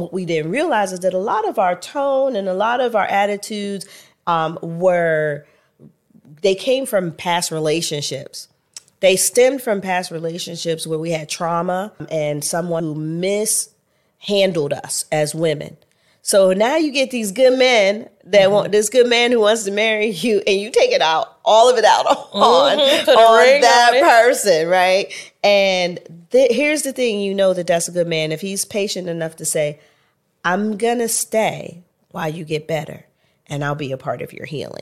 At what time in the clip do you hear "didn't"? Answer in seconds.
0.24-0.50